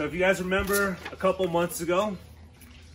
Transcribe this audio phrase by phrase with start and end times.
[0.00, 2.16] So if you guys remember a couple months ago,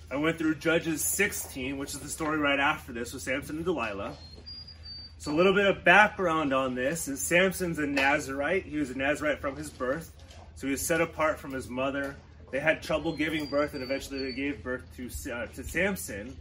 [0.10, 3.64] I went through Judges 16, which is the story right after this with Samson and
[3.64, 4.18] Delilah.
[5.20, 8.66] So a little bit of background on this is Samson's a Nazarite.
[8.66, 10.12] He was a Nazarite from his birth.
[10.56, 12.16] So he was set apart from his mother.
[12.50, 16.36] They had trouble giving birth, and eventually they gave birth to, uh, to Samson.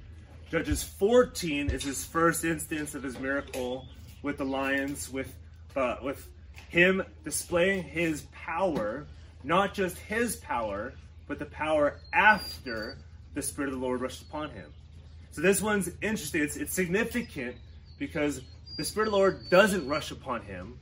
[0.51, 3.85] Judges 14 is his first instance of his miracle
[4.23, 5.31] with the lions, with,
[5.77, 6.27] uh, with
[6.71, 9.07] him displaying his power,
[9.45, 10.95] not just his power,
[11.29, 12.97] but the power after
[13.35, 14.73] the Spirit of the Lord rushed upon him.
[15.31, 16.43] So this one's interesting.
[16.43, 17.57] It's, it's significant
[17.99, 18.41] because
[18.77, 20.79] the Spirit of the Lord doesn't rush upon him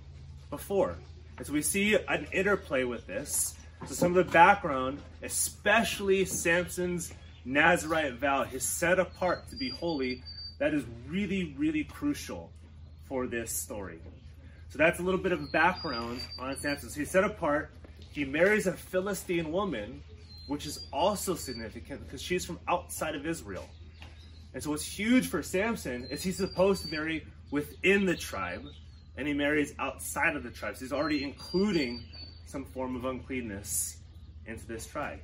[0.51, 0.97] before.
[1.39, 3.56] And so we see an interplay with this.
[3.87, 7.12] So some of the background, especially Samson's
[7.45, 10.23] Nazarite vow, his set apart to be holy,
[10.59, 12.51] that is really, really crucial
[13.09, 13.98] for this story.
[14.69, 16.89] So that's a little bit of background on Samson.
[16.89, 17.70] So he's set apart.
[18.12, 20.02] He marries a Philistine woman,
[20.47, 23.69] which is also significant because she's from outside of Israel.
[24.55, 28.64] And so what's huge for Samson is he's supposed to marry within the tribe,
[29.17, 30.77] and he marries outside of the tribe.
[30.77, 32.05] So he's already including
[32.45, 33.97] some form of uncleanness
[34.47, 35.20] into this tribe.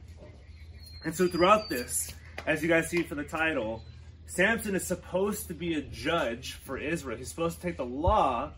[1.05, 2.15] And so throughout this,
[2.47, 3.83] as you guys see for the title,
[4.27, 7.19] Samson is supposed to be a judge for Israel.
[7.19, 8.53] He's supposed to take the law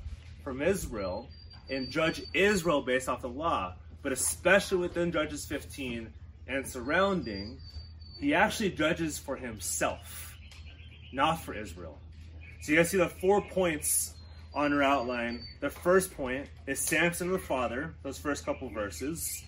[0.45, 1.29] from Israel
[1.69, 3.75] and judge Israel based off the law.
[4.03, 6.13] But especially within Judges 15
[6.49, 7.59] and surrounding,
[8.19, 10.37] he actually judges for himself,
[11.13, 11.99] not for Israel.
[12.63, 14.15] So you guys see the four points
[14.55, 15.45] on our outline.
[15.61, 19.45] The first point is Samson the father, those first couple verses.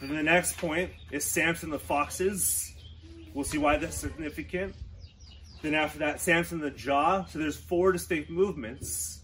[0.00, 2.74] Then the next point is Samson the foxes.
[3.34, 4.74] We'll see why that's significant.
[5.62, 7.24] Then after that, Samson the jaw.
[7.24, 9.22] So there's four distinct movements.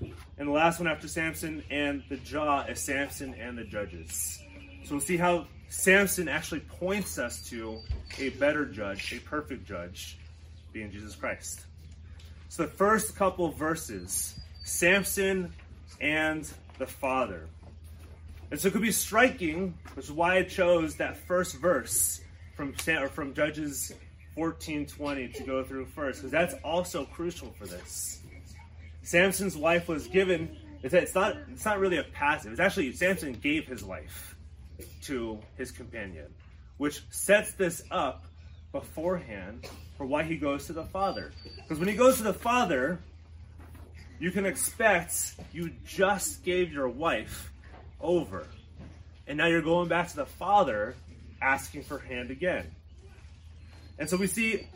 [0.00, 4.42] And the last one after Samson and the jaw is Samson and the judges.
[4.84, 7.80] So we'll see how Samson actually points us to
[8.18, 10.18] a better judge, a perfect judge,
[10.72, 11.66] being Jesus Christ.
[12.48, 15.52] So the first couple verses, Samson
[16.00, 16.48] and
[16.78, 17.48] the father.
[18.50, 22.20] And so it could be striking, which is why I chose that first verse
[22.54, 23.92] from from Judges
[24.36, 28.20] 14:20 to go through first, because that's also crucial for this.
[29.06, 30.56] Samson's life was given.
[30.82, 31.36] It's not.
[31.52, 32.50] It's not really a passive.
[32.50, 34.36] It's actually Samson gave his life
[35.02, 36.26] to his companion,
[36.76, 38.24] which sets this up
[38.72, 41.30] beforehand for why he goes to the Father.
[41.56, 42.98] Because when he goes to the Father,
[44.18, 47.52] you can expect you just gave your wife
[48.00, 48.44] over.
[49.28, 50.96] And now you're going back to the Father
[51.40, 52.72] asking for hand again.
[54.00, 54.66] And so we see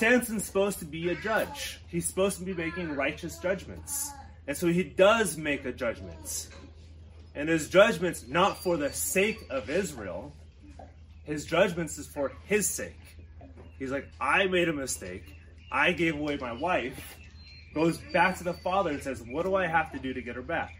[0.00, 1.78] Samson's supposed to be a judge.
[1.88, 4.10] He's supposed to be making righteous judgments.
[4.46, 6.48] And so he does make a judgment.
[7.34, 10.32] And his judgments not for the sake of Israel.
[11.24, 12.96] His judgments is for his sake.
[13.78, 15.36] He's like, I made a mistake.
[15.70, 17.18] I gave away my wife.
[17.74, 20.34] Goes back to the father and says, What do I have to do to get
[20.34, 20.74] her back?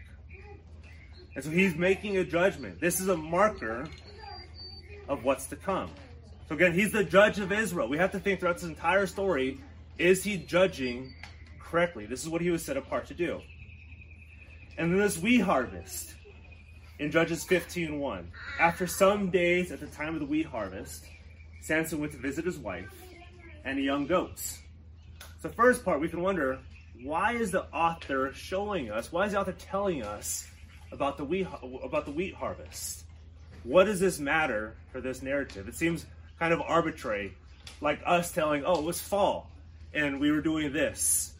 [1.35, 2.81] And so he's making a judgment.
[2.81, 3.87] This is a marker
[5.07, 5.91] of what's to come.
[6.51, 7.87] So again, he's the judge of Israel.
[7.87, 9.57] We have to think throughout this entire story
[9.97, 11.13] is he judging
[11.61, 12.05] correctly?
[12.05, 13.39] This is what he was set apart to do.
[14.77, 16.13] And then this wheat harvest
[16.99, 18.27] in Judges 15:1.
[18.59, 21.05] After some days at the time of the wheat harvest,
[21.61, 23.01] Samson went to visit his wife
[23.63, 24.59] and the young goats.
[25.41, 26.59] So, first part, we can wonder
[27.01, 30.51] why is the author showing us, why is the author telling us
[30.91, 31.47] about the wheat,
[31.81, 33.05] about the wheat harvest?
[33.63, 35.69] What does this matter for this narrative?
[35.69, 36.07] It seems
[36.41, 37.37] kind of arbitrary,
[37.81, 39.51] like us telling, oh, it was fall
[39.93, 41.35] and we were doing this.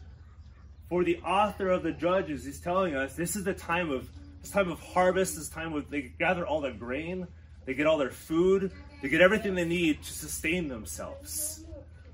[0.88, 4.08] For the author of the Judges, he's telling us this is the time of
[4.42, 7.26] this time of harvest, this time of they gather all their grain,
[7.64, 8.70] they get all their food,
[9.02, 11.64] they get everything they need to sustain themselves.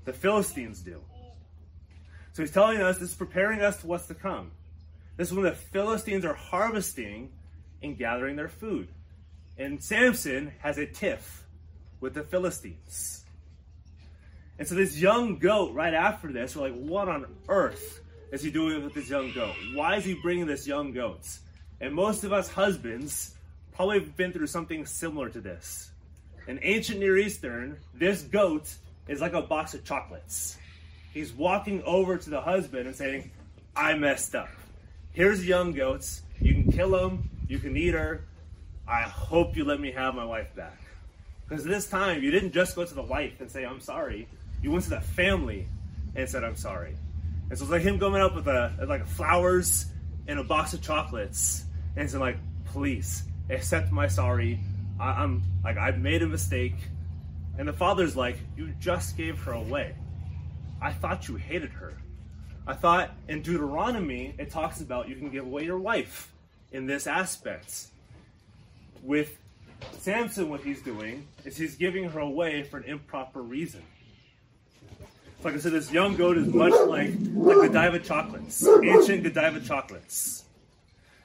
[0.05, 0.99] The Philistines do.
[2.33, 4.49] So he's telling us this is preparing us to what's to come.
[5.15, 7.29] This is when the Philistines are harvesting
[7.83, 8.87] and gathering their food.
[9.59, 11.45] And Samson has a tiff
[11.99, 13.25] with the Philistines.
[14.57, 18.01] And so this young goat, right after this, we're like, what on earth
[18.31, 19.55] is he doing with this young goat?
[19.73, 21.27] Why is he bringing this young goat?
[21.79, 23.35] And most of us husbands
[23.73, 25.91] probably have been through something similar to this.
[26.47, 28.73] In ancient Near Eastern, this goat
[29.07, 30.57] is like a box of chocolates.
[31.13, 33.31] He's walking over to the husband and saying,
[33.75, 34.49] I messed up.
[35.13, 36.21] Here's young goats.
[36.41, 37.29] You can kill them.
[37.47, 38.25] You can eat her.
[38.87, 40.77] I hope you let me have my wife back.
[41.49, 44.27] Because this time, you didn't just go to the wife and say, I'm sorry.
[44.61, 45.67] You went to the family
[46.15, 46.95] and said, I'm sorry.
[47.49, 49.87] And so it's like him coming up with a, like flowers
[50.27, 51.65] and a box of chocolates
[51.95, 54.59] and saying like, please accept my sorry.
[54.99, 56.75] I, I'm like, I've made a mistake.
[57.57, 59.95] And the father's like, You just gave her away.
[60.81, 61.97] I thought you hated her.
[62.67, 66.31] I thought in Deuteronomy it talks about you can give away your wife
[66.71, 67.87] in this aspect.
[69.01, 69.35] With
[69.99, 73.81] Samson, what he's doing is he's giving her away for an improper reason.
[75.43, 80.43] Like I said, this young goat is much like, like Godiva chocolates, ancient Godiva chocolates.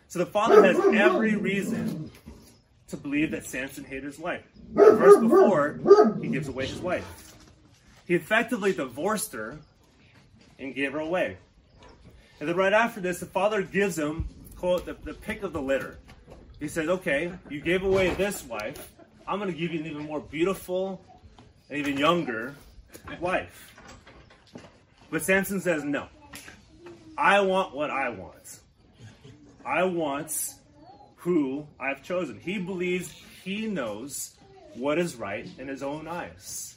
[0.09, 2.11] So the father has every reason
[2.89, 4.45] to believe that Samson hated his wife.
[4.73, 7.35] The before, he gives away his wife.
[8.07, 9.59] He effectively divorced her
[10.59, 11.39] and gave her away.
[12.39, 15.63] And then right after this, the father gives him, quote, the, the pick of the
[15.63, 15.99] litter.
[16.65, 18.91] He says, okay, you gave away this wife.
[19.29, 20.99] I'm going to give you an even more beautiful
[21.69, 22.55] and even younger
[23.21, 23.77] wife.
[25.11, 26.07] But Samson says, no.
[27.19, 28.61] I want what I want.
[29.63, 30.55] I want
[31.17, 32.41] who I've chosen.
[32.41, 33.13] He believes
[33.43, 34.35] he knows
[34.73, 36.77] what is right in his own eyes.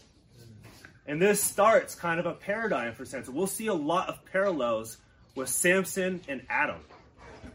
[1.06, 3.34] And this starts kind of a paradigm for Samson.
[3.34, 4.98] We'll see a lot of parallels
[5.34, 6.82] with Samson and Adam.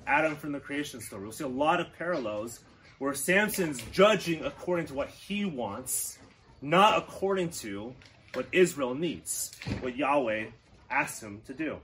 [0.07, 1.23] Adam from the creation story.
[1.23, 2.61] We'll see a lot of parallels
[2.99, 6.19] where Samson's judging according to what he wants,
[6.61, 7.95] not according to
[8.35, 10.47] what Israel needs, what Yahweh
[10.91, 11.79] asks him to do.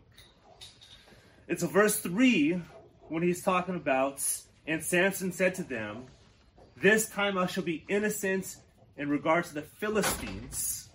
[1.48, 2.60] It's verse 3
[3.08, 4.22] when he's talking about,
[4.66, 6.06] and Samson said to them,
[6.76, 8.56] This time I shall be innocent
[8.96, 10.88] in regard to the Philistines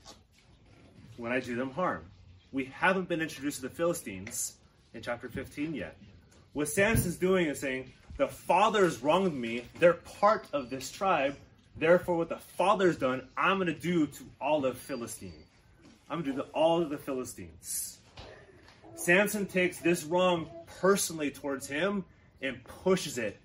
[1.17, 2.05] when I do them harm.
[2.51, 4.53] We haven't been introduced to the Philistines
[4.93, 5.97] in chapter 15 yet.
[6.53, 11.35] What Samson's doing is saying, The father's wronged me, they're part of this tribe.
[11.75, 15.43] Therefore, what the father's done, I'm going to do to all of Philistine.
[16.09, 17.97] I'm going to do to all of the Philistines.
[18.95, 20.47] Samson takes this wrong
[20.79, 22.05] personally towards him
[22.41, 23.39] and pushes it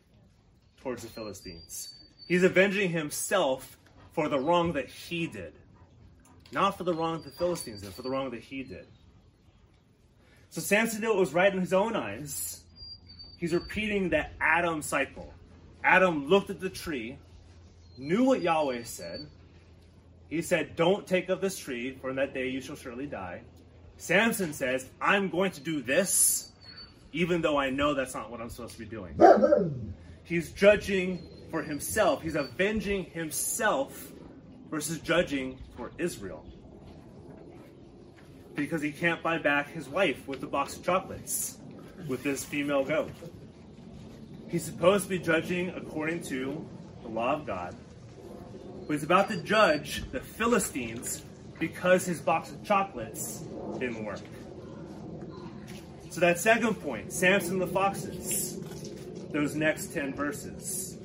[0.83, 1.95] towards the Philistines.
[2.27, 3.79] He's avenging himself
[4.13, 5.55] for the wrong that he did,
[6.53, 8.87] not for the wrong the Philistines did, for the wrong that he did.
[10.51, 12.61] So Samson knew it was right in his own eyes.
[13.39, 15.33] He's repeating that Adam cycle.
[15.83, 17.17] Adam looked at the tree,
[17.97, 19.27] knew what Yahweh said.
[20.29, 23.43] He said, Don't take of this tree, for in that day you shall surely die.
[23.97, 26.51] Samson says, I'm going to do this,
[27.13, 29.15] even though I know that's not what I'm supposed to be doing.
[30.25, 34.13] He's judging for himself, he's avenging himself
[34.71, 36.45] versus judging for Israel.
[38.55, 41.59] Because he can't buy back his wife with a box of chocolates
[42.07, 43.11] with this female goat.
[44.49, 46.67] He's supposed to be judging according to
[47.03, 47.75] the law of God.
[48.87, 51.23] But he's about to judge the Philistines
[51.59, 53.43] because his box of chocolates
[53.79, 54.21] didn't work.
[56.11, 58.59] So that second point, Samson the foxes,
[59.31, 60.97] those next 10 verses.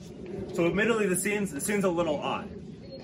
[0.53, 2.49] So admittedly the scene's the scene's a little odd.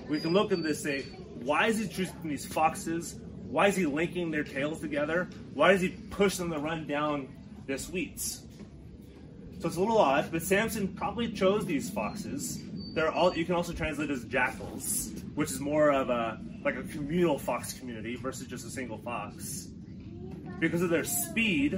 [0.08, 3.16] We can look at this and say, why is he choosing these foxes?
[3.48, 5.28] Why is he linking their tails together?
[5.54, 7.28] Why does he push them to run down
[7.66, 8.42] this weeds?
[9.60, 12.60] So it's a little odd, but Samson probably chose these foxes.
[12.94, 16.82] They're all you can also translate as jackals, which is more of a like a
[16.82, 19.68] communal fox community versus just a single fox.
[20.58, 21.74] Because of their speed,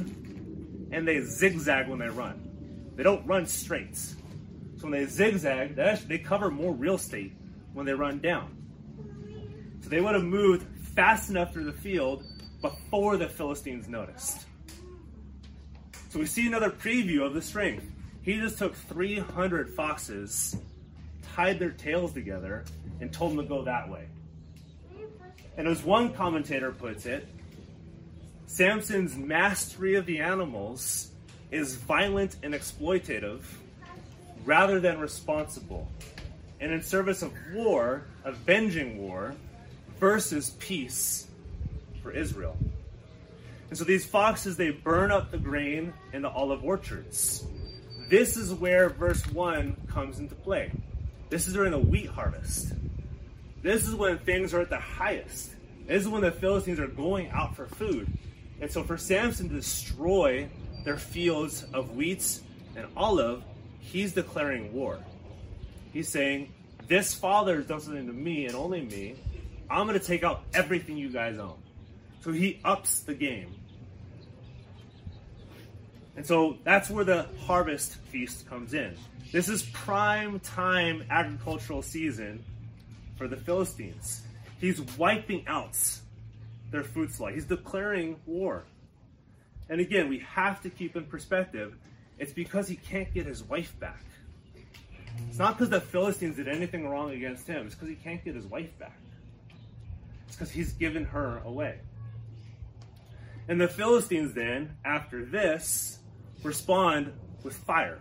[0.93, 2.93] and they zigzag when they run.
[2.95, 3.97] They don't run straight.
[3.97, 4.15] So
[4.83, 7.33] when they zigzag, they, actually, they cover more real estate
[7.73, 8.57] when they run down.
[9.81, 12.25] So they would have moved fast enough through the field
[12.61, 14.47] before the Philistines noticed.
[16.13, 17.87] So we see another preview of the strength.
[18.21, 20.55] He just took 300 foxes,
[21.35, 22.65] tied their tails together,
[23.01, 24.05] and told them to go that way.
[25.57, 27.27] And as one commentator puts it,
[28.47, 31.13] Samson's mastery of the animals
[31.51, 33.41] is violent and exploitative
[34.45, 35.89] rather than responsible,
[36.61, 39.35] and in service of war, avenging war,
[39.99, 41.27] versus peace
[42.03, 42.59] for Israel.
[43.73, 47.47] And so these foxes, they burn up the grain in the olive orchards.
[48.11, 50.71] This is where verse 1 comes into play.
[51.31, 52.75] This is during the wheat harvest.
[53.63, 55.53] This is when things are at the highest.
[55.87, 58.13] This is when the Philistines are going out for food.
[58.61, 60.51] And so for Samson to destroy
[60.85, 62.41] their fields of wheat
[62.77, 63.43] and olive,
[63.81, 64.99] he's declaring war.
[65.95, 66.53] He's saying,
[66.89, 69.15] This father has done something to me and only me.
[69.71, 71.57] I'm going to take out everything you guys own.
[72.21, 73.55] So he ups the game.
[76.17, 78.95] And so that's where the harvest feast comes in.
[79.33, 82.45] This is prime time agricultural season
[83.17, 84.23] for the Philistines.
[84.61, 85.79] He's wiping out
[86.71, 87.33] their food supply.
[87.33, 88.65] He's declaring war.
[89.69, 91.75] And again, we have to keep in perspective,
[92.19, 94.05] it's because he can't get his wife back.
[95.29, 98.35] It's not because the Philistines did anything wrong against him, it's because he can't get
[98.35, 98.99] his wife back.
[100.27, 101.79] It's because he's given her away.
[103.49, 105.99] And the Philistines then, after this,
[106.43, 108.01] respond with fire.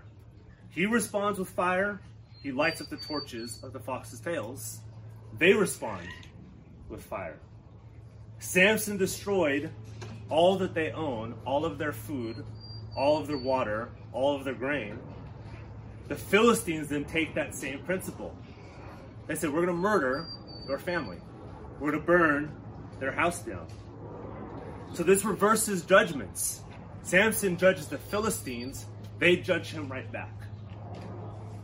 [0.70, 2.02] He responds with fire.
[2.42, 4.80] He lights up the torches of the fox's tails.
[5.38, 6.08] They respond
[6.90, 7.40] with fire.
[8.40, 9.70] Samson destroyed
[10.30, 12.44] all that they own, all of their food,
[12.96, 14.98] all of their water, all of their grain.
[16.08, 18.36] The Philistines then take that same principle.
[19.28, 20.26] They said, We're going to murder
[20.68, 21.18] your family,
[21.80, 22.52] we're going to burn
[23.00, 23.68] their house down.
[24.94, 26.62] So this reverses judgments.
[27.04, 28.86] Samson judges the Philistines,
[29.20, 30.34] they judge him right back.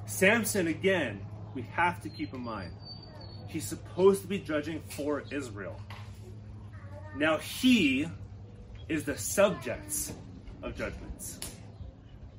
[0.05, 2.71] Samson, again, we have to keep in mind,
[3.47, 5.79] he's supposed to be judging for Israel.
[7.15, 8.07] Now he
[8.89, 10.13] is the subjects
[10.63, 11.39] of judgments.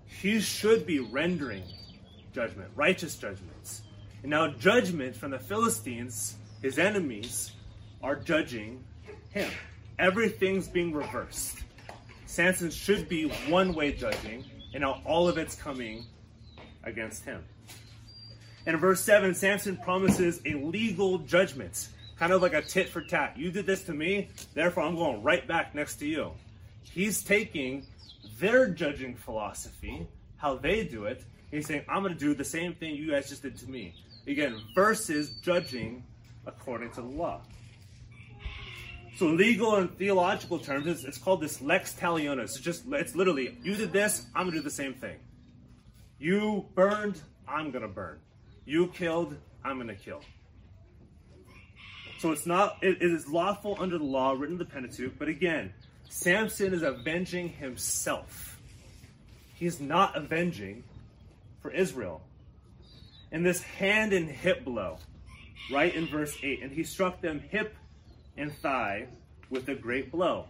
[0.06, 1.64] He should be rendering
[2.32, 3.82] judgment, righteous judgments.
[4.22, 7.52] And now judgment from the Philistines, his enemies,
[8.02, 8.84] are judging
[9.30, 9.50] him.
[9.98, 11.58] Everything's being reversed.
[12.28, 14.44] Samson should be one way judging,
[14.74, 16.04] and now all of it's coming
[16.84, 17.42] against him.
[18.66, 23.00] And in verse 7, Samson promises a legal judgment, kind of like a tit for
[23.00, 23.38] tat.
[23.38, 26.32] You did this to me, therefore I'm going right back next to you.
[26.82, 27.86] He's taking
[28.38, 30.06] their judging philosophy,
[30.36, 33.30] how they do it, he's saying, I'm going to do the same thing you guys
[33.30, 33.94] just did to me.
[34.26, 36.04] Again, versus judging
[36.44, 37.40] according to the law.
[39.18, 42.44] So legal and theological terms, it's, it's called this lex talionis.
[42.44, 45.16] It's just it's literally you did this, I'm gonna do the same thing.
[46.20, 48.20] You burned, I'm gonna burn.
[48.64, 50.20] You killed, I'm gonna kill.
[52.20, 55.26] So it's not it, it is lawful under the law written in the Pentateuch, but
[55.26, 55.74] again,
[56.08, 58.60] Samson is avenging himself.
[59.56, 60.84] He's not avenging
[61.60, 62.20] for Israel.
[63.32, 64.98] And this hand and hip blow,
[65.72, 67.74] right in verse 8, and he struck them hip
[68.38, 69.08] and thigh
[69.50, 70.46] with a great blow.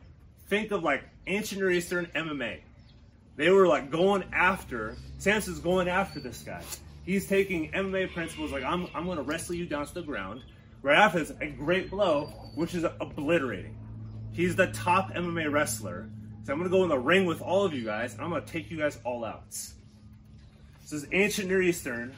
[0.48, 2.60] Think of like ancient Near Eastern MMA.
[3.36, 6.62] They were like going after, Samson's going after this guy.
[7.04, 10.42] He's taking MMA principles like, I'm, I'm to wrestle you down to the ground.
[10.82, 13.76] Right after this, a great blow, which is obliterating.
[14.32, 16.08] He's the top MMA wrestler.
[16.44, 18.40] So I'm to go in the ring with all of you guys, and I'm to
[18.40, 19.50] take you guys all out.
[19.50, 22.14] This is ancient Near Eastern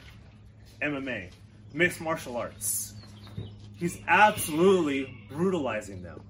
[0.81, 1.31] MMA,
[1.73, 2.95] mixed martial arts.
[3.81, 6.21] He's absolutely brutalizing them.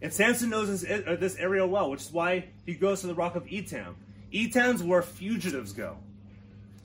[0.00, 3.14] And Samson knows this, uh, this area well, which is why he goes to the
[3.14, 3.94] rock of Etam.
[4.32, 5.98] Etam's where fugitives go.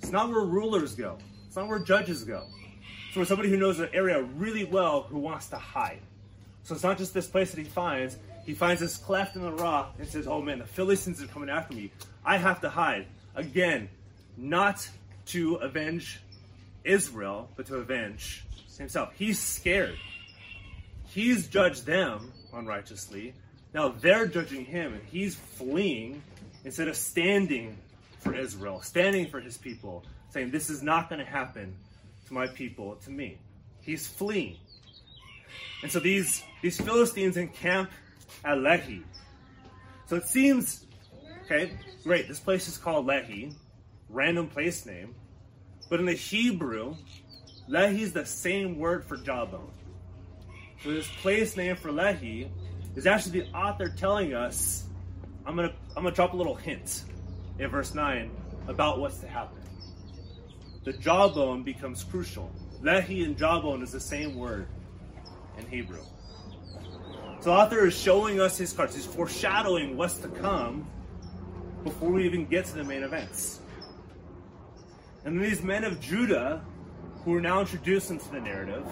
[0.01, 1.17] It's not where rulers go.
[1.47, 2.43] It's not where judges go.
[3.07, 6.01] It's where somebody who knows the area really well who wants to hide.
[6.63, 8.17] So it's not just this place that he finds.
[8.45, 11.49] He finds this cleft in the rock and says, Oh man, the Philistines are coming
[11.49, 11.91] after me.
[12.25, 13.07] I have to hide.
[13.33, 13.87] Again,
[14.35, 14.89] not
[15.27, 16.19] to avenge
[16.83, 18.44] Israel, but to avenge
[18.77, 19.13] himself.
[19.17, 19.97] He's scared.
[21.07, 23.33] He's judged them unrighteously.
[23.73, 26.21] Now they're judging him, and he's fleeing
[26.63, 27.77] instead of standing
[28.19, 31.75] for Israel, standing for his people, saying, This is not going to happen
[32.27, 33.37] to my people, to me.
[33.81, 34.57] He's fleeing.
[35.83, 37.91] And so these, these Philistines encamp
[38.43, 39.03] at Lehi.
[40.07, 40.85] So it seems,
[41.43, 41.71] okay,
[42.03, 43.53] great, this place is called Lehi,
[44.09, 45.13] random place name.
[45.89, 46.95] But in the Hebrew,
[47.69, 49.71] Lehi is the same word for jawbone.
[50.83, 52.49] So this place name for Lehi
[52.95, 54.85] is actually the author telling us,
[55.45, 57.03] I'm gonna I'm gonna drop a little hint
[57.57, 58.29] in verse 9
[58.67, 59.57] about what's to happen.
[60.83, 62.51] The jawbone becomes crucial.
[62.81, 64.67] Lehi and jawbone is the same word
[65.57, 66.03] in Hebrew.
[67.39, 68.95] So the author is showing us his cards.
[68.95, 70.87] He's foreshadowing what's to come
[71.83, 73.59] before we even get to the main events.
[75.23, 76.61] And these men of Judah
[77.25, 78.85] who are now introduced into the narrative.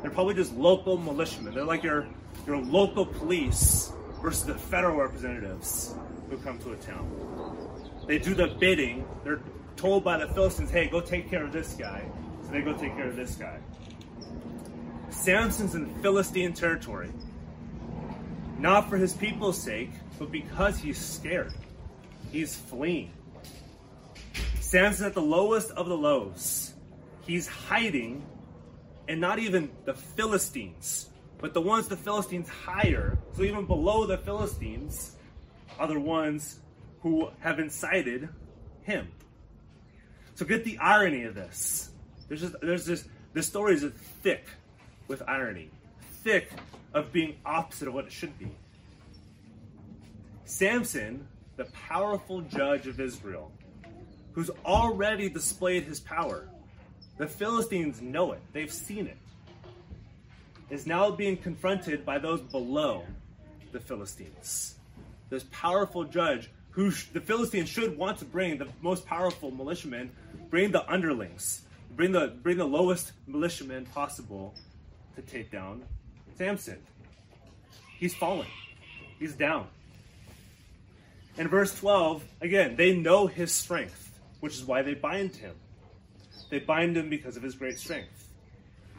[0.00, 1.54] They're probably just local militiamen.
[1.54, 2.06] They're like your
[2.46, 3.92] your local police
[4.22, 5.94] versus the federal representatives
[6.30, 7.10] who come to a town.
[8.06, 9.06] They do the bidding.
[9.24, 9.40] They're
[9.76, 12.02] told by the Philistines, "Hey, go take care of this guy."
[12.46, 13.58] So they go take care of this guy.
[15.10, 17.10] Samson's in Philistine territory.
[18.58, 21.52] Not for his people's sake, but because he's scared.
[22.30, 23.10] He's fleeing.
[24.60, 26.74] Samson's at the lowest of the lows
[27.22, 28.24] he's hiding,
[29.08, 34.18] and not even the Philistines, but the ones the Philistines hire, so even below the
[34.18, 35.16] Philistines,
[35.78, 36.60] are the ones
[37.00, 38.28] who have incited
[38.82, 39.08] him.
[40.34, 41.90] So get the irony of this.
[42.28, 43.84] There's just there's this this story is
[44.22, 44.46] thick
[45.08, 45.70] with irony,
[46.22, 46.50] thick
[46.94, 48.50] of being opposite of what it should be.
[50.44, 53.52] Samson, the powerful judge of Israel,
[54.32, 56.48] who's already displayed his power.
[57.20, 59.18] The Philistines know it, they've seen it.
[60.70, 63.04] Is now being confronted by those below
[63.72, 64.76] the Philistines.
[65.28, 70.10] This powerful judge who sh- the Philistines should want to bring the most powerful militiamen,
[70.48, 71.60] bring the underlings,
[71.94, 74.54] bring the bring the lowest militiamen possible
[75.14, 75.82] to take down
[76.38, 76.78] Samson.
[77.98, 78.46] He's fallen.
[79.18, 79.66] He's down.
[81.36, 84.10] In verse 12, again, they know his strength,
[84.40, 85.54] which is why they bind him.
[86.50, 88.28] They bind him because of his great strength.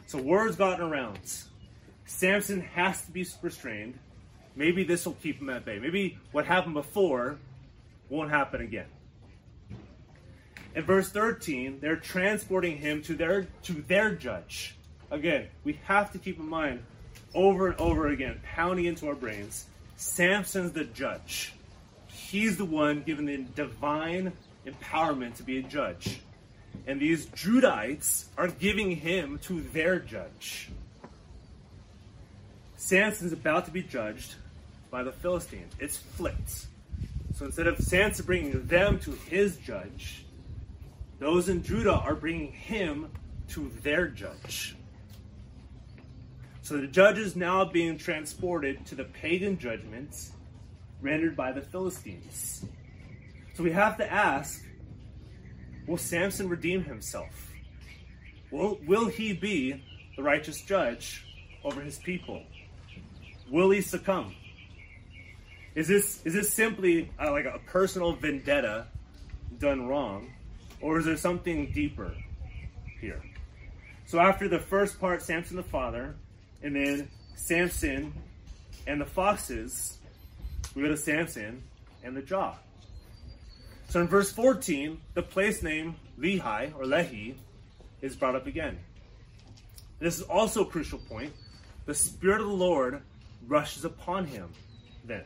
[0.06, 1.20] So word's gotten around.
[2.06, 3.98] Samson has to be restrained.
[4.56, 5.78] Maybe this will keep him at bay.
[5.78, 7.38] Maybe what happened before
[8.08, 8.86] won't happen again.
[10.74, 14.74] In verse 13, they're transporting him to their to their judge.
[15.10, 16.82] Again, we have to keep in mind
[17.34, 19.66] over and over again, pounding into our brains,
[19.96, 21.54] Samson's the judge.
[22.06, 24.32] He's the one given the divine
[24.66, 26.20] empowerment to be a judge.
[26.86, 30.68] And these Judites are giving him to their judge.
[32.76, 34.34] Samson's about to be judged
[34.90, 35.72] by the Philistines.
[35.78, 36.66] It's flipped.
[37.34, 40.24] So instead of Samson bringing them to his judge,
[41.18, 43.08] those in Judah are bringing him
[43.50, 44.74] to their judge.
[46.62, 50.32] So the judge is now being transported to the pagan judgments
[51.00, 52.64] rendered by the Philistines.
[53.54, 54.64] So we have to ask
[55.86, 57.50] will Samson redeem himself?
[58.50, 59.82] Will, will he be
[60.16, 61.24] the righteous judge
[61.64, 62.42] over his people?
[63.50, 64.34] Will he succumb?
[65.74, 68.86] Is this is this simply uh, like a personal vendetta
[69.58, 70.30] done wrong,
[70.82, 72.14] or is there something deeper
[73.00, 73.22] here?
[74.04, 76.14] So after the first part, Samson the father,
[76.62, 78.12] and then Samson
[78.86, 79.96] and the foxes,
[80.74, 81.62] we go to Samson
[82.04, 82.54] and the jaw.
[83.92, 87.34] So in verse 14, the place name Lehi or Lehi
[88.00, 88.78] is brought up again.
[89.98, 91.34] This is also a crucial point.
[91.84, 93.02] The Spirit of the Lord
[93.46, 94.48] rushes upon him
[95.04, 95.24] then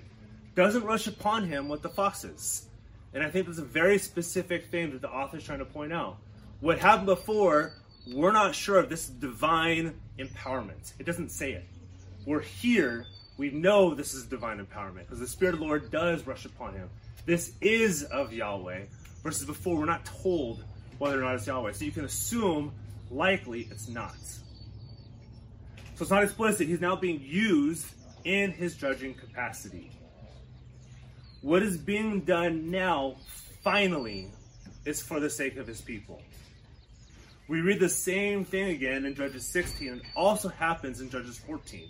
[0.57, 2.67] doesn't rush upon him with the foxes.
[3.15, 5.93] And I think that's a very specific thing that the author is trying to point
[5.93, 6.17] out.
[6.59, 7.73] What happened before,
[8.13, 10.93] we're not sure if this divine empowerment.
[10.99, 11.65] It doesn't say it.
[12.27, 16.27] We're here, we know this is divine empowerment because the Spirit of the Lord does
[16.27, 16.91] rush upon him.
[17.27, 18.85] This is of Yahweh,
[19.25, 20.65] versus before we're not told
[20.99, 21.73] whether or not it's Yahweh.
[21.73, 22.73] So you can assume
[23.11, 24.17] likely it's not.
[25.97, 26.69] So it's not explicit.
[26.69, 27.87] He's now being used
[28.25, 29.91] in his judging capacity.
[31.43, 33.17] What is being done now,
[33.63, 34.31] finally,
[34.85, 36.23] is for the sake of his people.
[37.49, 41.89] We read the same thing again in Judges 16 and also happens in Judges 14.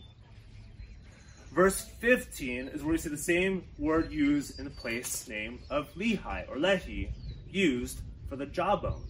[1.56, 5.90] Verse 15 is where we see the same word used in the place name of
[5.94, 7.08] Lehi or Lehi,
[7.50, 9.02] used for the jawbone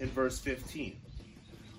[0.00, 0.96] in verse 15.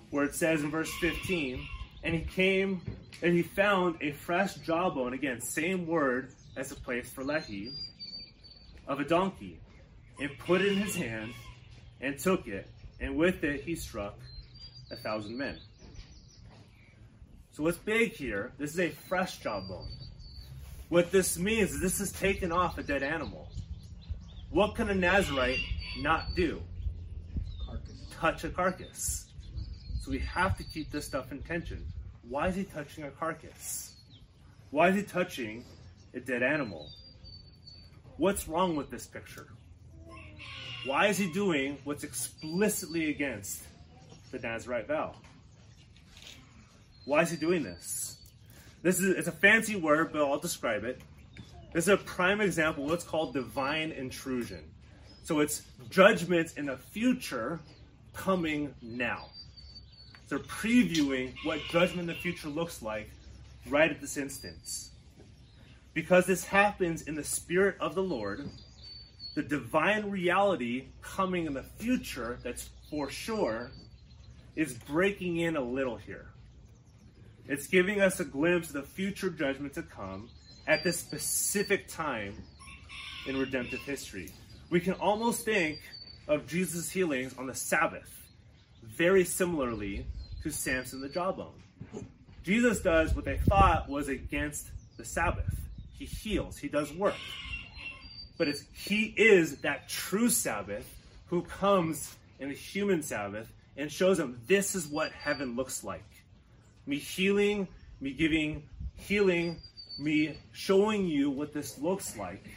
[0.10, 1.68] Where it says in verse 15,
[2.06, 2.82] and he came
[3.22, 7.74] and he found a fresh jawbone, again, same word as the place for Lehi,
[8.88, 9.60] of a donkey,
[10.22, 11.34] and put it in his hand,
[12.00, 12.66] and took it,
[13.02, 14.18] and with it he struck
[14.90, 15.60] a thousand men.
[17.54, 19.90] So what's big here, this is a fresh jawbone.
[20.88, 23.50] What this means is this is taken off a dead animal.
[24.50, 25.60] What can a Nazarite
[26.00, 26.62] not do?
[27.66, 27.96] Carcass.
[28.12, 29.26] Touch a carcass.
[30.02, 31.86] So we have to keep this stuff in tension.
[32.28, 33.96] Why is he touching a carcass?
[34.70, 35.66] Why is he touching
[36.14, 36.90] a dead animal?
[38.16, 39.48] What's wrong with this picture?
[40.86, 43.64] Why is he doing what's explicitly against
[44.32, 45.16] the Nazarite vow?
[47.06, 48.18] Why is he doing this?
[48.84, 51.02] This is it's a fancy word, but I'll describe it.
[51.74, 54.64] This is a prime example of what's called divine intrusion.
[55.24, 57.60] So it's judgments in the future
[58.14, 59.28] coming now.
[60.28, 63.10] They're previewing what judgment in the future looks like
[63.70, 64.92] right at this instance.
[65.94, 68.50] Because this happens in the Spirit of the Lord,
[69.36, 73.72] the divine reality coming in the future, that's for sure,
[74.56, 76.30] is breaking in a little here.
[77.48, 80.30] It's giving us a glimpse of the future judgment to come
[80.68, 82.36] at this specific time
[83.28, 84.30] in redemptive history.
[84.70, 85.80] We can almost think
[86.28, 88.10] of Jesus' healings on the Sabbath
[88.84, 90.06] very similarly
[90.44, 91.62] to Samson the jawbone.
[92.44, 95.56] Jesus does what they thought was against the Sabbath.
[95.98, 97.16] He heals, he does work.
[98.38, 100.86] But it's he is that true Sabbath
[101.28, 106.04] who comes in the human Sabbath and shows them this is what heaven looks like.
[106.92, 107.70] Me healing,
[108.02, 108.64] me giving
[108.98, 109.62] healing,
[109.98, 112.50] me showing you what this looks like.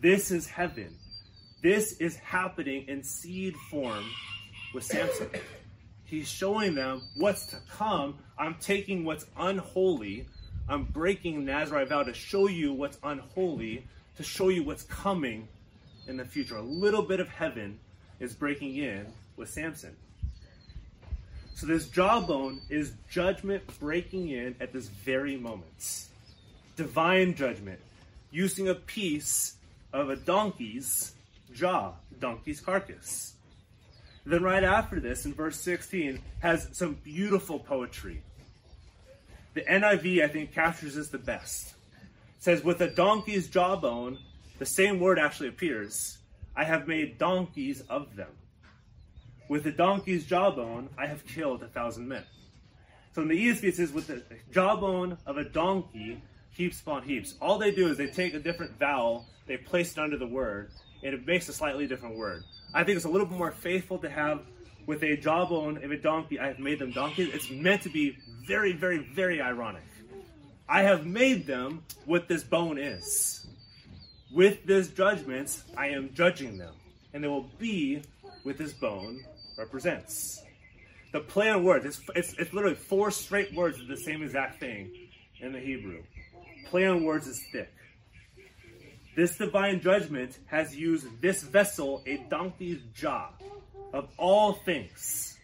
[0.00, 0.94] This is heaven.
[1.60, 4.04] This is happening in seed form
[4.72, 5.30] with Samson.
[6.04, 8.18] He's showing them what's to come.
[8.38, 10.28] I'm taking what's unholy.
[10.68, 13.84] I'm breaking Nazarite vow to show you what's unholy,
[14.16, 15.48] to show you what's coming
[16.06, 16.58] in the future.
[16.58, 17.80] A little bit of heaven
[18.20, 19.96] is breaking in with Samson.
[21.54, 26.06] So this jawbone is judgment breaking in at this very moment.
[26.76, 27.80] Divine judgment,
[28.30, 29.56] using a piece
[29.92, 31.12] of a donkey's
[31.52, 33.34] jaw, donkey's carcass.
[34.24, 38.22] Then right after this, in verse 16, has some beautiful poetry.
[39.54, 41.74] The NIV, I think, captures this the best.
[42.38, 44.18] It says, with a donkey's jawbone,
[44.58, 46.18] the same word actually appears.
[46.54, 48.30] I have made donkeys of them.
[49.50, 52.22] With a donkey's jawbone, I have killed a thousand men.
[53.16, 57.34] So in the ESV, it says, with the jawbone of a donkey, heaps upon heaps.
[57.42, 60.70] All they do is they take a different vowel, they place it under the word,
[61.02, 62.44] and it makes a slightly different word.
[62.72, 64.42] I think it's a little bit more faithful to have
[64.86, 67.34] with a jawbone of a donkey, I have made them donkeys.
[67.34, 69.82] It's meant to be very, very, very ironic.
[70.68, 73.44] I have made them what this bone is.
[74.32, 76.74] With this judgment, I am judging them.
[77.12, 78.02] And they will be
[78.44, 79.24] with this bone
[79.60, 80.42] represents.
[81.12, 84.58] The play on words, it's, it's, it's literally four straight words of the same exact
[84.58, 84.90] thing
[85.40, 86.02] in the Hebrew.
[86.66, 87.72] Play on words is thick.
[89.16, 93.30] This divine judgment has used this vessel, a donkey's jaw,
[93.92, 95.36] of all things,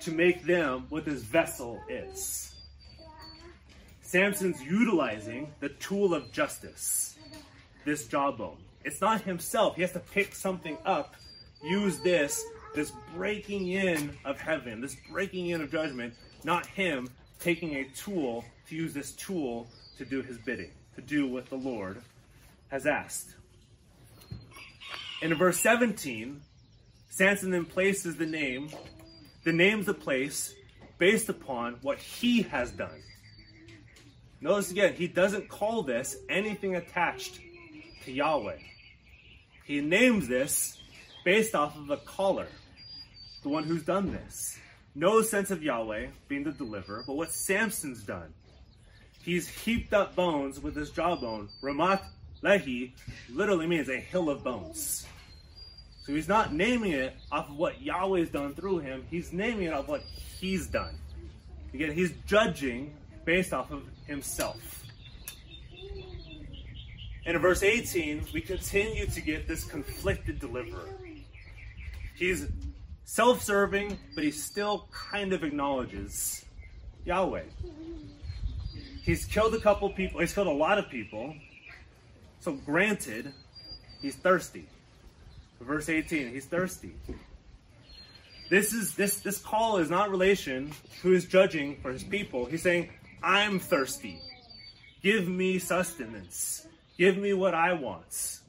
[0.00, 2.54] to make them what this vessel is.
[4.02, 7.16] Samson's utilizing the tool of justice,
[7.84, 8.58] this jawbone.
[8.84, 9.76] It's not himself.
[9.76, 11.14] He has to pick something up,
[11.62, 17.76] use this, this breaking in of heaven, this breaking in of judgment, not him taking
[17.76, 22.02] a tool to use this tool to do his bidding, to do what the Lord
[22.68, 23.34] has asked.
[25.22, 26.42] In verse 17,
[27.08, 28.68] Samson then places the name,
[29.44, 30.54] the name's the place
[30.98, 33.02] based upon what he has done.
[34.40, 37.40] Notice again, he doesn't call this anything attached
[38.04, 38.58] to Yahweh.
[39.64, 40.78] He names this
[41.26, 42.46] based off of the caller,
[43.42, 44.56] the one who's done this.
[44.94, 48.32] No sense of Yahweh being the deliverer, but what Samson's done.
[49.24, 51.48] He's heaped up bones with his jawbone.
[51.60, 52.00] Ramat
[52.44, 52.92] Lehi
[53.28, 55.04] literally means a hill of bones.
[56.04, 59.72] So he's not naming it off of what Yahweh's done through him, he's naming it
[59.72, 60.02] off what
[60.38, 60.94] he's done.
[61.74, 64.84] Again, he's judging based off of himself.
[67.26, 70.86] And in verse 18, we continue to get this conflicted deliverer.
[72.16, 72.46] He's
[73.04, 76.44] self serving, but he still kind of acknowledges
[77.04, 77.44] Yahweh.
[79.02, 81.34] He's killed a couple people, he's killed a lot of people,
[82.40, 83.32] so granted,
[84.00, 84.66] he's thirsty.
[85.60, 86.94] Verse 18, he's thirsty.
[88.48, 92.44] This is this this call is not relation who is judging for his people.
[92.46, 92.90] He's saying,
[93.22, 94.20] I'm thirsty.
[95.02, 96.66] Give me sustenance.
[96.96, 98.40] Give me what I want.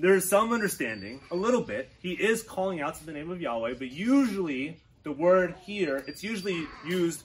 [0.00, 1.90] There's some understanding, a little bit.
[2.00, 6.22] He is calling out to the name of Yahweh, but usually the word here, it's
[6.22, 7.24] usually used,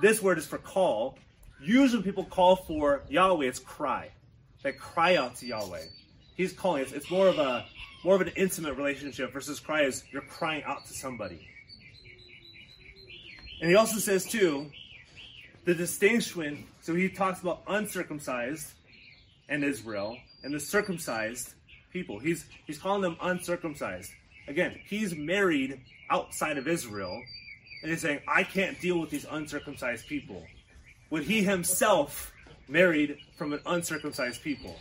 [0.00, 1.18] this word is for call,
[1.60, 4.10] Usually people call for Yahweh, it's cry.
[4.62, 5.82] They cry out to Yahweh.
[6.36, 7.66] He's calling it's, it's more of a
[8.04, 11.48] more of an intimate relationship versus cry is you're crying out to somebody.
[13.60, 14.70] And he also says too,
[15.64, 18.72] the distinction, so he talks about uncircumcised
[19.48, 21.54] and Israel and the circumcised
[21.92, 22.18] people.
[22.18, 24.10] He's he's calling them uncircumcised.
[24.46, 27.22] Again, he's married outside of Israel,
[27.82, 30.44] and he's saying, I can't deal with these uncircumcised people
[31.08, 32.32] when he himself
[32.68, 34.76] married from an uncircumcised people.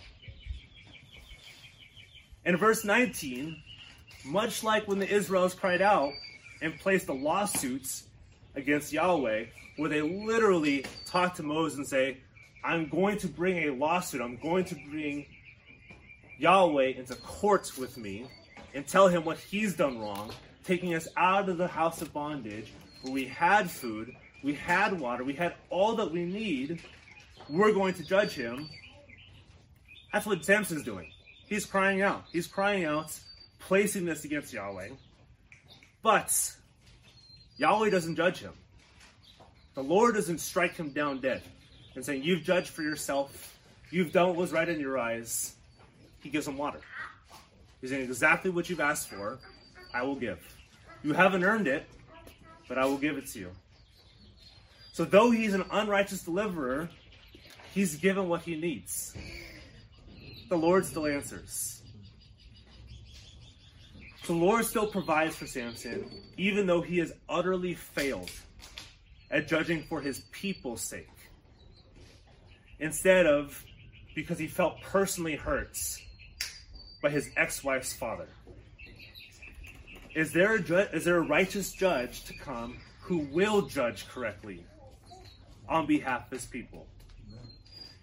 [2.45, 3.61] In verse 19,
[4.25, 6.13] much like when the Israelites cried out
[6.61, 8.03] and placed the lawsuits
[8.55, 9.45] against Yahweh,
[9.77, 12.17] where they literally talk to Moses and say,
[12.63, 15.25] I'm going to bring a lawsuit, I'm going to bring
[16.37, 18.25] Yahweh into courts with me
[18.73, 20.31] and tell him what he's done wrong,
[20.63, 22.71] taking us out of the house of bondage
[23.01, 26.81] where we had food, we had water, we had all that we need,
[27.49, 28.69] we're going to judge him.
[30.13, 31.11] That's what Samson's doing.
[31.47, 32.25] He's crying out.
[32.31, 33.17] He's crying out,
[33.59, 34.89] placing this against Yahweh.
[36.03, 36.55] But
[37.57, 38.53] Yahweh doesn't judge him.
[39.75, 41.43] The Lord doesn't strike him down dead
[41.95, 43.57] and saying, You've judged for yourself.
[43.89, 45.56] You've done what was right in your eyes.
[46.21, 46.79] He gives him water.
[47.81, 49.39] He's saying, Exactly what you've asked for,
[49.93, 50.39] I will give.
[51.03, 51.85] You haven't earned it,
[52.67, 53.51] but I will give it to you.
[54.93, 56.89] So though he's an unrighteous deliverer,
[57.73, 59.15] he's given what he needs.
[60.49, 61.83] the Lord still answers.
[64.25, 68.31] The Lord still provides for Samson, even though he has utterly failed
[69.31, 71.07] at judging for his people's sake.
[72.79, 73.63] Instead of
[74.15, 75.77] because he felt personally hurt
[77.01, 78.27] by his ex wife's father.
[80.15, 84.63] Is there, a ju- is there a righteous judge to come who will judge correctly
[85.69, 86.87] on behalf of his people?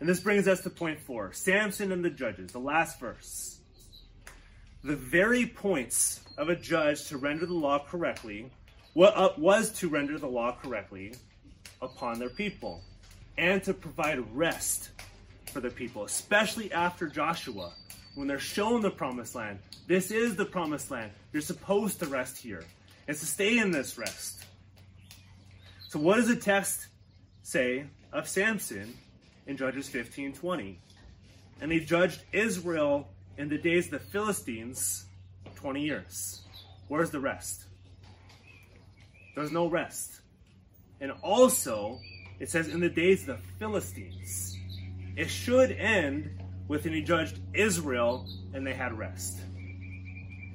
[0.00, 3.59] And this brings us to point four Samson and the judges, the last verse.
[4.83, 8.50] The very points of a judge to render the law correctly
[8.92, 11.14] what uh, was to render the law correctly
[11.83, 12.83] upon their people
[13.37, 14.90] and to provide rest
[15.52, 17.72] for the people, especially after Joshua,
[18.14, 19.59] when they're shown the promised land.
[19.87, 21.11] This is the promised land.
[21.33, 22.64] You're supposed to rest here
[23.07, 24.44] and to stay in this rest.
[25.88, 26.88] So, what does the text
[27.42, 28.96] say of Samson
[29.46, 30.79] in Judges 15 20?
[31.61, 35.07] And he judged Israel in the days of the Philistines
[35.57, 36.42] 20 years.
[36.88, 37.64] Where's the rest?
[39.35, 40.20] There's no rest.
[41.00, 42.00] And also,
[42.38, 44.59] it says in the days of the Philistines.
[45.16, 46.31] It should end
[46.68, 49.40] with and he judged Israel and they had rest.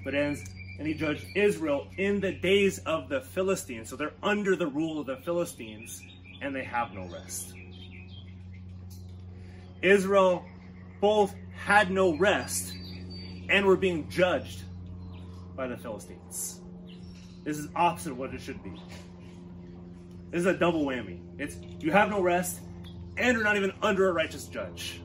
[0.04, 0.44] But ends
[0.78, 3.90] and he judged Israel in the days of the Philistines.
[3.90, 6.02] So they're under the rule of the Philistines
[6.42, 7.54] and they have no rest.
[9.82, 10.46] Israel
[11.02, 12.74] both had no rest
[13.50, 14.64] and were being judged
[15.56, 16.62] by the Philistines.
[17.44, 18.72] This is opposite of what it should be.
[20.32, 21.20] This is a double whammy.
[21.38, 22.60] It's you have no rest
[23.18, 25.02] and you're not even under a righteous judge.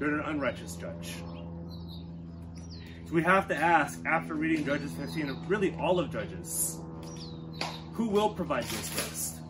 [0.00, 1.14] You're an unrighteous judge.
[3.06, 6.78] So we have to ask, after reading Judges 15, and really all of Judges,
[7.92, 9.40] who will provide this rest?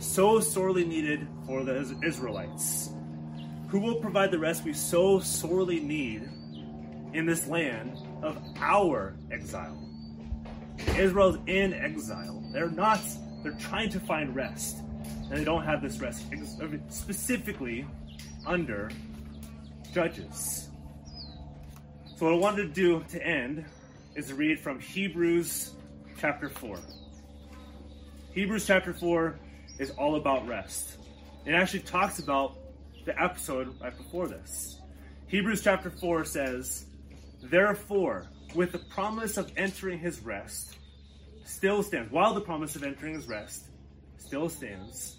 [0.00, 2.90] So sorely needed for the Israelites.
[3.68, 6.28] Who will provide the rest we so sorely need
[7.12, 9.82] in this land of our exile?
[10.96, 12.44] Israel's in exile.
[12.52, 13.00] They're not,
[13.42, 14.78] they're trying to find rest
[15.30, 16.24] and they don't have this rest
[16.88, 17.86] specifically
[18.46, 18.90] under
[19.92, 20.68] Judges.
[22.16, 23.64] So, what I wanted to do to end
[24.14, 25.72] is read from Hebrews
[26.18, 26.78] chapter 4.
[28.32, 29.38] Hebrews chapter 4
[29.78, 30.98] is all about rest.
[31.44, 32.56] It actually talks about
[33.04, 34.80] the episode right before this.
[35.28, 36.86] Hebrews chapter 4 says,
[37.42, 40.76] Therefore, with the promise of entering his rest,
[41.44, 43.66] still stands, while the promise of entering his rest
[44.18, 45.18] still stands,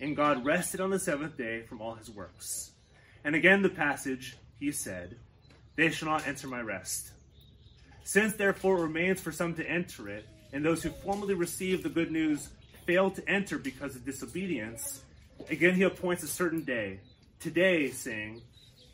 [0.00, 2.70] and God rested on the seventh day from all his works.
[3.24, 5.16] And again, the passage, he said,
[5.76, 7.10] They shall not enter my rest.
[8.04, 11.90] Since therefore it remains for some to enter it, and those who formerly received the
[11.90, 12.48] good news
[12.86, 15.02] failed to enter because of disobedience,
[15.50, 17.00] again he appoints a certain day,
[17.38, 18.40] today, saying,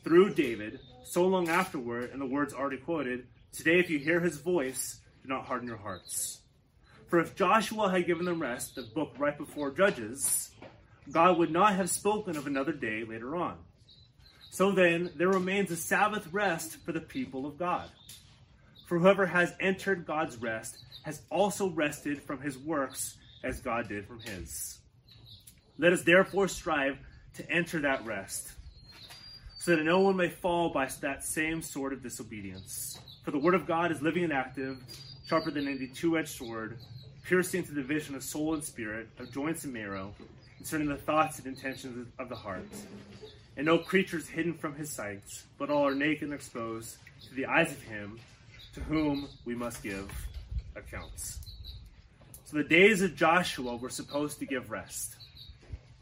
[0.03, 4.37] through David, so long afterward, in the words already quoted, Today, if you hear his
[4.37, 6.41] voice, do not harden your hearts.
[7.07, 10.51] For if Joshua had given them rest, the book right before Judges,
[11.11, 13.57] God would not have spoken of another day later on.
[14.51, 17.89] So then, there remains a Sabbath rest for the people of God.
[18.87, 24.07] For whoever has entered God's rest has also rested from his works as God did
[24.07, 24.79] from his.
[25.79, 26.99] Let us therefore strive
[27.35, 28.53] to enter that rest,
[29.59, 32.99] so that no one may fall by that same sort of disobedience.
[33.25, 34.79] For the word of God is living and active,
[35.27, 36.79] sharper than any two edged sword,
[37.25, 40.15] piercing to the division of soul and spirit, of joints and marrow
[40.65, 42.67] concerning the thoughts and intentions of the heart.
[43.59, 45.21] And no creature is hidden from his sight,
[45.59, 46.97] but all are naked and exposed
[47.29, 48.19] to the eyes of him
[48.73, 50.11] to whom we must give
[50.75, 51.39] accounts.
[52.47, 55.17] So the days of Joshua were supposed to give rest,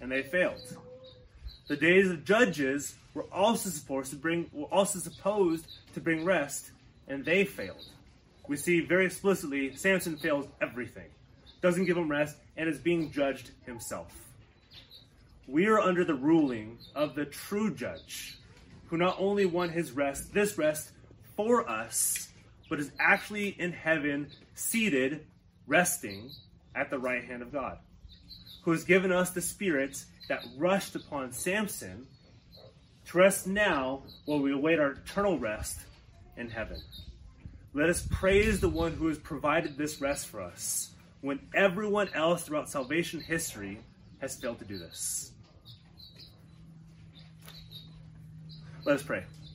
[0.01, 0.77] and they failed.
[1.67, 6.71] The days of Judges were also supposed to bring were also supposed to bring rest,
[7.09, 7.85] and they failed.
[8.47, 11.11] We see very explicitly Samson fails everything,
[11.63, 14.22] doesn't give him rest, and is being judged himself
[15.47, 18.39] we are under the ruling of the true judge,
[18.87, 20.91] who not only won his rest, this rest
[21.37, 22.29] for us,
[22.69, 25.27] but is actually in heaven, seated,
[25.67, 26.31] resting
[26.75, 27.79] at the right hand of God,
[28.63, 32.07] who has given us the spirits that rushed upon Samson
[33.07, 35.81] to rest now while we await our eternal rest
[36.37, 36.81] in heaven.
[37.75, 42.45] Let us praise the one who has provided this rest for us when everyone else
[42.45, 43.81] throughout salvation history
[44.21, 45.32] has failed to do this.
[48.85, 49.23] Let us pray.